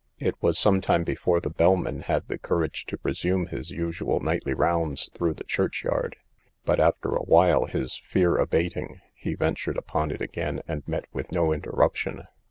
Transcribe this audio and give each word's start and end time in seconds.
It 0.17 0.33
was 0.41 0.57
some 0.57 0.81
time 0.81 1.03
before 1.03 1.39
the 1.39 1.51
bellman 1.51 1.99
had 2.01 2.27
the 2.27 2.39
courage 2.39 2.87
to 2.87 2.97
resume 3.03 3.45
his 3.45 3.69
usual 3.69 4.19
nightly 4.19 4.55
rounds 4.55 5.11
through 5.13 5.35
the 5.35 5.43
church 5.43 5.83
yard; 5.83 6.15
but 6.65 6.79
after 6.79 7.09
a 7.13 7.21
while, 7.21 7.67
his 7.67 7.99
fear 8.09 8.35
abating, 8.37 8.99
he 9.13 9.35
ventured 9.35 9.77
upon 9.77 10.09
it 10.09 10.19
again, 10.19 10.63
and 10.67 10.81
met 10.87 11.05
with 11.13 11.31
no 11.31 11.53
interruption. 11.53 12.23